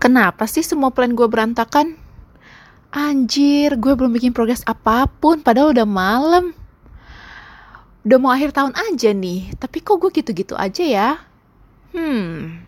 [0.00, 1.92] Kenapa sih semua plan gue berantakan?
[2.88, 6.56] Anjir, gue belum bikin progres apa pun, padahal udah malam.
[8.08, 11.08] Udah mau akhir tahun aja nih, tapi kok gue gitu-gitu aja ya?
[11.92, 12.64] Hmm.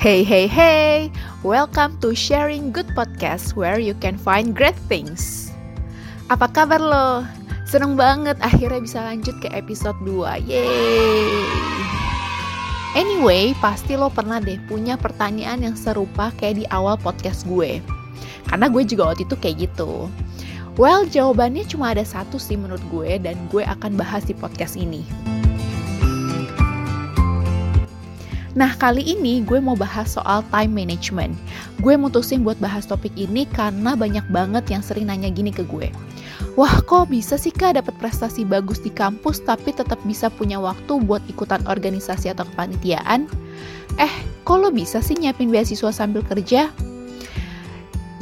[0.00, 1.12] Hey, hey, hey!
[1.44, 5.41] Welcome to Sharing Good Podcast where you can find great things.
[6.32, 7.28] Apa kabar lo?
[7.68, 10.48] Seneng banget akhirnya bisa lanjut ke episode 2.
[10.48, 11.28] Yeay!
[12.96, 17.84] Anyway, pasti lo pernah deh punya pertanyaan yang serupa kayak di awal podcast gue.
[18.48, 20.08] Karena gue juga waktu itu kayak gitu.
[20.80, 25.04] Well, jawabannya cuma ada satu sih menurut gue dan gue akan bahas di podcast ini.
[28.56, 31.36] Nah, kali ini gue mau bahas soal time management.
[31.84, 35.92] Gue mutusin buat bahas topik ini karena banyak banget yang sering nanya gini ke gue.
[36.54, 41.00] Wah, kok bisa sih Kak dapat prestasi bagus di kampus tapi tetap bisa punya waktu
[41.00, 43.24] buat ikutan organisasi atau kepanitiaan?
[43.96, 44.12] Eh,
[44.44, 46.68] kok lo bisa sih nyiapin beasiswa sambil kerja?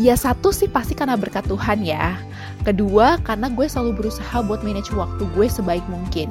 [0.00, 2.16] Ya satu sih pasti karena berkat Tuhan ya.
[2.64, 6.28] Kedua, karena gue selalu berusaha buat manage waktu gue sebaik mungkin.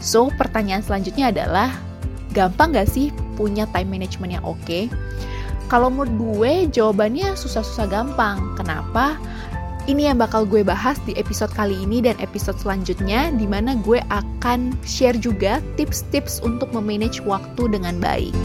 [0.00, 1.72] So, pertanyaan selanjutnya adalah,
[2.36, 4.60] gampang gak sih punya time management yang oke?
[4.64, 4.88] Okay?
[5.68, 8.56] Kalau menurut gue jawabannya susah-susah gampang.
[8.56, 9.20] Kenapa?
[9.88, 14.04] Ini yang bakal gue bahas di episode kali ini dan episode selanjutnya di mana gue
[14.12, 18.36] akan share juga tips-tips untuk memanage waktu dengan baik.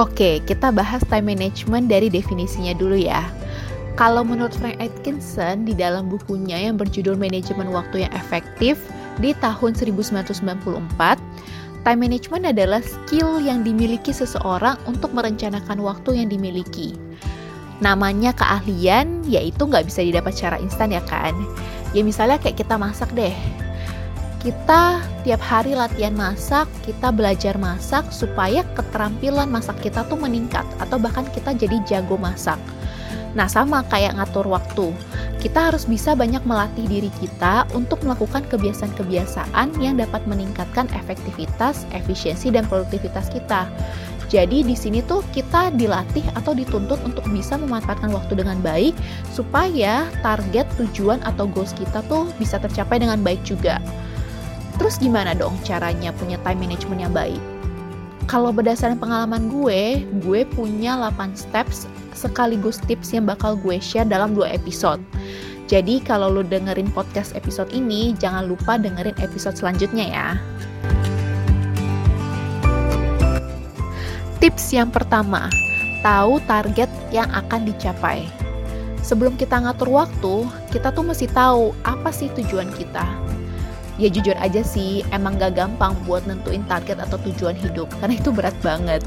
[0.00, 3.28] Oke, kita bahas time management dari definisinya dulu ya.
[3.92, 8.80] Kalau menurut Frank Atkinson di dalam bukunya yang berjudul Manajemen Waktu yang Efektif,
[9.20, 10.48] di tahun 1994,
[11.84, 17.09] time management adalah skill yang dimiliki seseorang untuk merencanakan waktu yang dimiliki.
[17.80, 21.32] Namanya keahlian, yaitu nggak bisa didapat secara instan ya kan?
[21.96, 23.32] Ya misalnya kayak kita masak deh.
[24.40, 30.96] Kita tiap hari latihan masak, kita belajar masak supaya keterampilan masak kita tuh meningkat atau
[30.96, 32.56] bahkan kita jadi jago masak.
[33.36, 34.90] Nah, sama kayak ngatur waktu.
[35.40, 42.52] Kita harus bisa banyak melatih diri kita untuk melakukan kebiasaan-kebiasaan yang dapat meningkatkan efektivitas, efisiensi,
[42.52, 43.70] dan produktivitas kita.
[44.30, 48.94] Jadi di sini tuh kita dilatih atau dituntut untuk bisa memanfaatkan waktu dengan baik
[49.34, 53.82] supaya target, tujuan atau goals kita tuh bisa tercapai dengan baik juga.
[54.78, 57.42] Terus gimana dong caranya punya time management yang baik?
[58.30, 64.38] Kalau berdasarkan pengalaman gue, gue punya 8 steps sekaligus tips yang bakal gue share dalam
[64.38, 65.02] dua episode.
[65.66, 70.28] Jadi kalau lo dengerin podcast episode ini, jangan lupa dengerin episode selanjutnya ya.
[74.40, 75.52] Tips yang pertama,
[76.00, 78.24] tahu target yang akan dicapai.
[79.04, 83.04] Sebelum kita ngatur waktu, kita tuh mesti tahu apa sih tujuan kita.
[84.00, 88.32] Ya jujur aja sih emang gak gampang buat nentuin target atau tujuan hidup karena itu
[88.32, 89.04] berat banget.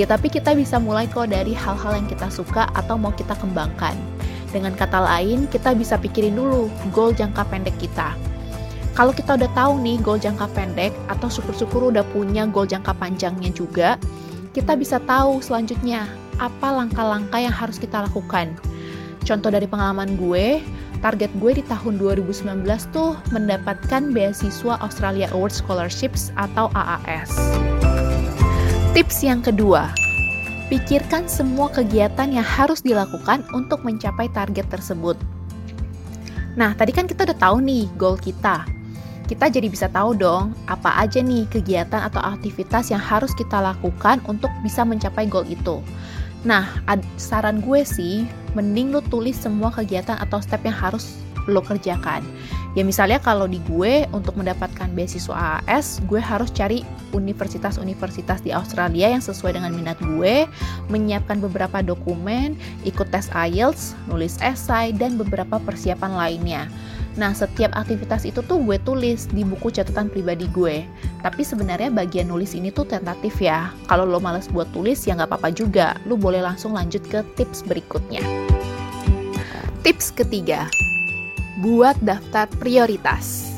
[0.00, 3.92] Ya tapi kita bisa mulai kok dari hal-hal yang kita suka atau mau kita kembangkan.
[4.48, 8.16] Dengan kata lain kita bisa pikirin dulu goal jangka pendek kita.
[8.96, 13.52] Kalau kita udah tahu nih goal jangka pendek atau syukur-syukur udah punya goal jangka panjangnya
[13.52, 14.00] juga
[14.54, 16.06] kita bisa tahu selanjutnya
[16.38, 18.54] apa langkah-langkah yang harus kita lakukan
[19.26, 20.62] contoh dari pengalaman gue
[21.04, 22.64] target gue di tahun 2019
[22.96, 27.28] tuh mendapatkan beasiswa Australia Award Scholarships atau AAS.
[28.96, 29.92] Tips yang kedua,
[30.72, 35.20] pikirkan semua kegiatan yang harus dilakukan untuk mencapai target tersebut.
[36.56, 38.64] Nah, tadi kan kita udah tahu nih goal kita.
[39.24, 44.20] Kita jadi bisa tahu dong apa aja nih kegiatan atau aktivitas yang harus kita lakukan
[44.28, 45.80] untuk bisa mencapai goal itu.
[46.44, 46.68] Nah,
[47.16, 51.16] saran gue sih, mending lo tulis semua kegiatan atau step yang harus
[51.48, 52.20] lo kerjakan.
[52.74, 56.82] Ya misalnya kalau di gue untuk mendapatkan beasiswa AAS, gue harus cari
[57.14, 60.50] universitas-universitas di Australia yang sesuai dengan minat gue,
[60.90, 66.66] menyiapkan beberapa dokumen, ikut tes IELTS, nulis esai, dan beberapa persiapan lainnya.
[67.14, 70.82] Nah, setiap aktivitas itu tuh gue tulis di buku catatan pribadi gue.
[71.22, 73.70] Tapi sebenarnya bagian nulis ini tuh tentatif ya.
[73.86, 75.94] Kalau lo males buat tulis ya nggak apa-apa juga.
[76.10, 78.18] Lo boleh langsung lanjut ke tips berikutnya.
[79.86, 80.66] Tips ketiga,
[81.64, 83.56] buat daftar prioritas.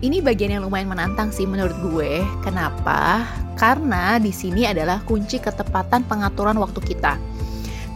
[0.00, 2.24] Ini bagian yang lumayan menantang sih menurut gue.
[2.40, 3.28] Kenapa?
[3.60, 7.20] Karena di sini adalah kunci ketepatan pengaturan waktu kita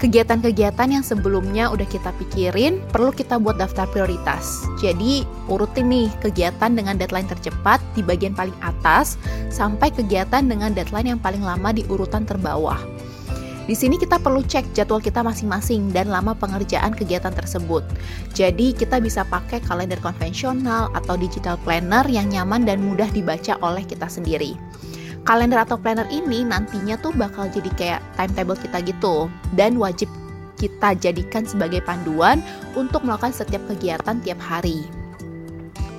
[0.03, 4.67] kegiatan-kegiatan yang sebelumnya udah kita pikirin perlu kita buat daftar prioritas.
[4.83, 9.15] Jadi urutin nih kegiatan dengan deadline tercepat di bagian paling atas
[9.55, 12.83] sampai kegiatan dengan deadline yang paling lama di urutan terbawah.
[13.63, 17.87] Di sini kita perlu cek jadwal kita masing-masing dan lama pengerjaan kegiatan tersebut.
[18.35, 23.87] Jadi kita bisa pakai kalender konvensional atau digital planner yang nyaman dan mudah dibaca oleh
[23.87, 24.59] kita sendiri.
[25.23, 30.11] Kalender atau planner ini nantinya tuh bakal jadi kayak timetable kita gitu dan wajib
[30.59, 32.43] kita jadikan sebagai panduan
[32.75, 35.02] untuk melakukan setiap kegiatan tiap hari.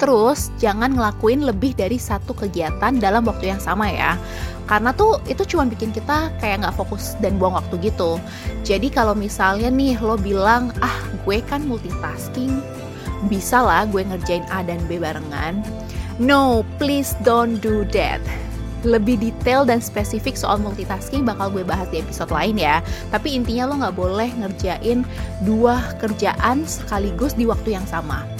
[0.01, 4.17] Terus, jangan ngelakuin lebih dari satu kegiatan dalam waktu yang sama ya.
[4.65, 8.17] Karena tuh itu cuma bikin kita kayak nggak fokus dan buang waktu gitu.
[8.63, 10.97] Jadi kalau misalnya nih lo bilang, ah
[11.27, 12.63] gue kan multitasking,
[13.27, 15.59] bisa lah gue ngerjain A dan B barengan.
[16.17, 18.23] No, please don't do that.
[18.83, 22.83] Lebih detail dan spesifik soal multitasking bakal gue bahas di episode lain ya.
[23.11, 25.07] Tapi intinya lo nggak boleh ngerjain
[25.47, 28.32] dua kerjaan sekaligus di waktu yang sama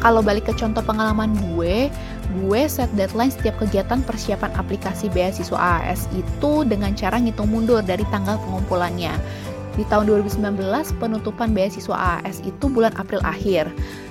[0.00, 1.92] kalau balik ke contoh pengalaman gue,
[2.40, 8.02] gue set deadline setiap kegiatan persiapan aplikasi beasiswa AAS itu dengan cara ngitung mundur dari
[8.08, 9.12] tanggal pengumpulannya.
[9.76, 10.56] Di tahun 2019,
[10.98, 13.68] penutupan beasiswa AAS itu bulan April akhir.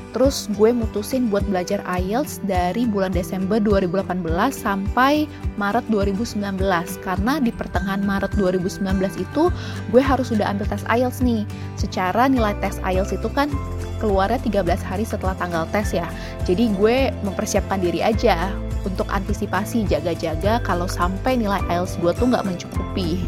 [0.09, 5.29] Terus gue mutusin buat belajar IELTS dari bulan Desember 2018 sampai
[5.61, 6.57] Maret 2019
[7.05, 8.89] karena di pertengahan Maret 2019
[9.21, 9.53] itu
[9.93, 11.45] gue harus sudah ambil tes IELTS nih.
[11.77, 13.53] Secara nilai tes IELTS itu kan
[14.01, 16.09] keluarnya 13 hari setelah tanggal tes ya.
[16.49, 18.49] Jadi gue mempersiapkan diri aja
[18.87, 23.21] untuk antisipasi jaga-jaga kalau sampai nilai IELTS gue tuh nggak mencukupi.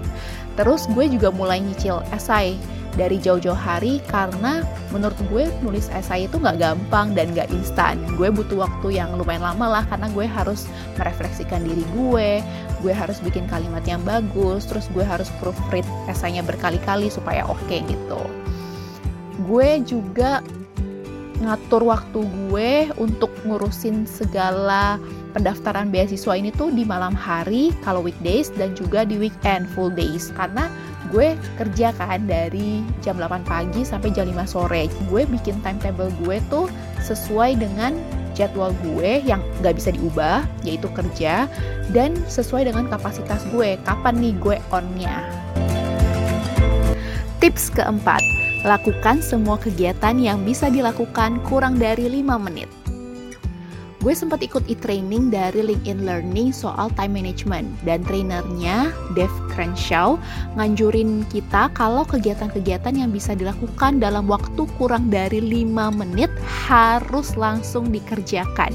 [0.58, 2.58] Terus gue juga mulai nyicil esai
[3.00, 8.00] dari jauh-jauh hari karena menurut gue nulis esai itu nggak gampang dan nggak instan.
[8.20, 10.68] Gue butuh waktu yang lumayan lama lah karena gue harus
[11.00, 12.44] merefleksikan diri gue,
[12.84, 17.80] gue harus bikin kalimat yang bagus, terus gue harus proofread esainya berkali-kali supaya oke okay
[17.88, 18.22] gitu.
[19.48, 20.44] Gue juga
[21.42, 22.72] ngatur waktu gue
[23.02, 25.02] untuk ngurusin segala
[25.34, 30.30] pendaftaran beasiswa ini tuh di malam hari kalau weekdays dan juga di weekend full days
[30.38, 30.70] karena
[31.12, 34.88] gue kerja kan dari jam 8 pagi sampai jam 5 sore.
[35.12, 36.72] Gue bikin timetable gue tuh
[37.04, 37.94] sesuai dengan
[38.32, 41.46] jadwal gue yang gak bisa diubah yaitu kerja
[41.92, 43.76] dan sesuai dengan kapasitas gue.
[43.84, 45.28] Kapan nih gue onnya?
[47.44, 48.22] Tips keempat
[48.62, 52.70] Lakukan semua kegiatan yang bisa dilakukan kurang dari 5 menit.
[54.02, 60.18] Gue sempat ikut e-training dari LinkedIn Learning soal time management dan trainernya Dave Crenshaw
[60.58, 66.34] nganjurin kita kalau kegiatan-kegiatan yang bisa dilakukan dalam waktu kurang dari 5 menit
[66.66, 68.74] harus langsung dikerjakan.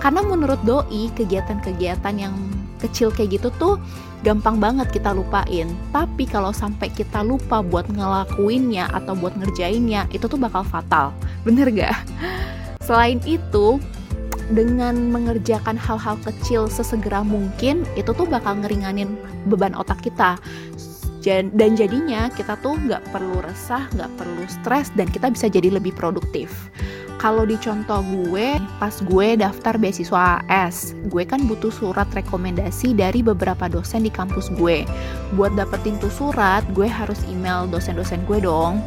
[0.00, 2.32] Karena menurut doi kegiatan-kegiatan yang
[2.80, 3.76] kecil kayak gitu tuh
[4.24, 5.68] gampang banget kita lupain.
[5.92, 11.12] Tapi kalau sampai kita lupa buat ngelakuinnya atau buat ngerjainnya, itu tuh bakal fatal.
[11.44, 11.92] Bener gak?
[12.88, 13.80] Selain itu,
[14.52, 19.16] dengan mengerjakan hal-hal kecil sesegera mungkin, itu tuh bakal ngeringanin
[19.48, 20.36] beban otak kita.
[21.24, 25.96] Dan jadinya kita tuh nggak perlu resah, nggak perlu stres, dan kita bisa jadi lebih
[25.96, 26.68] produktif.
[27.16, 33.24] Kalau di contoh gue pas gue daftar beasiswa AS gue kan butuh surat rekomendasi dari
[33.24, 34.84] beberapa dosen di kampus gue.
[35.32, 38.84] Buat dapetin tuh surat gue harus email dosen-dosen gue dong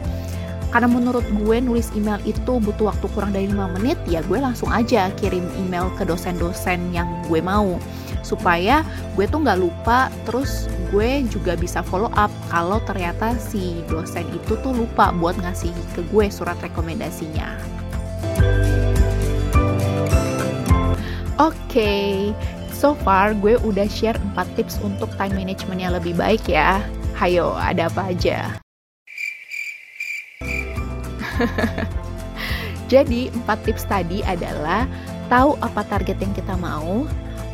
[0.71, 4.67] karena menurut gue nulis email itu butuh waktu kurang dari 5 menit ya gue langsung
[4.67, 7.79] aja kirim email ke dosen-dosen yang gue mau
[8.25, 8.83] supaya
[9.15, 14.59] gue tuh nggak lupa terus gue juga bisa follow up kalau ternyata si dosen itu
[14.59, 17.77] tuh lupa buat ngasih ke gue surat rekomendasinya
[21.37, 22.13] Oke, okay,
[22.73, 26.81] so far gue udah share 4 tips untuk time management yang lebih baik ya.
[27.13, 28.57] Hayo, ada apa aja?
[32.91, 34.87] Jadi, 4 tips tadi adalah
[35.27, 37.03] tahu apa target yang kita mau,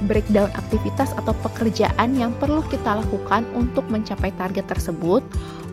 [0.05, 5.23] breakdown aktivitas atau pekerjaan yang perlu kita lakukan untuk mencapai target tersebut,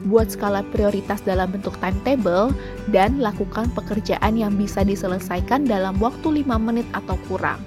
[0.09, 2.55] buat skala prioritas dalam bentuk timetable,
[2.89, 7.61] dan lakukan pekerjaan yang bisa diselesaikan dalam waktu 5 menit atau kurang.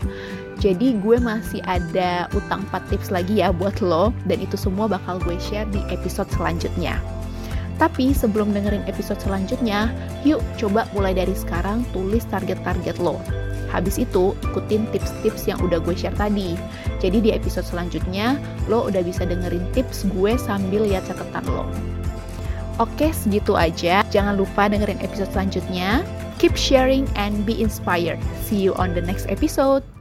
[0.58, 5.20] Jadi gue masih ada utang 4 tips lagi ya buat lo, dan itu semua bakal
[5.22, 6.98] gue share di episode selanjutnya.
[7.82, 9.90] Tapi sebelum dengerin episode selanjutnya,
[10.22, 13.18] yuk coba mulai dari sekarang tulis target-target lo.
[13.74, 16.54] Habis itu, ikutin tips-tips yang udah gue share tadi.
[17.02, 18.38] Jadi di episode selanjutnya,
[18.70, 21.66] lo udah bisa dengerin tips gue sambil lihat catatan lo.
[22.82, 24.06] Oke, segitu aja.
[24.14, 26.06] Jangan lupa dengerin episode selanjutnya.
[26.38, 28.22] Keep sharing and be inspired.
[28.46, 29.93] See you on the next episode.